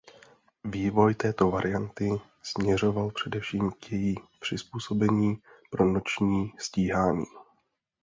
Vývoj 0.63 1.15
této 1.15 1.51
varianty 1.51 2.09
směřoval 2.43 3.11
především 3.11 3.71
k 3.71 3.91
její 3.91 4.15
přizpůsobení 4.39 5.41
pro 5.69 5.85
noční 5.85 6.53
stíhání. 6.59 7.25